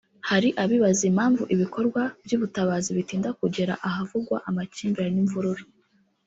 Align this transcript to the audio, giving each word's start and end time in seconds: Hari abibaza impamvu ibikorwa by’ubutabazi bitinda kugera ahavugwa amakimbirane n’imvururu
Hari 0.29 0.49
abibaza 0.63 1.03
impamvu 1.11 1.43
ibikorwa 1.53 2.01
by’ubutabazi 2.25 2.89
bitinda 2.97 3.29
kugera 3.39 3.73
ahavugwa 3.87 4.35
amakimbirane 4.49 5.13
n’imvururu 5.15 5.63